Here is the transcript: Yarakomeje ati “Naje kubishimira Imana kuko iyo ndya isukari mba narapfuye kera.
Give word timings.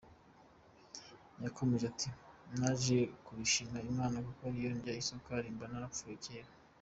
Yarakomeje 1.35 1.85
ati 1.91 2.09
“Naje 2.59 2.99
kubishimira 3.25 3.85
Imana 3.93 4.15
kuko 4.27 4.43
iyo 4.59 4.71
ndya 4.77 4.93
isukari 5.01 5.55
mba 5.55 5.65
narapfuye 5.71 6.17
kera. 6.27 6.49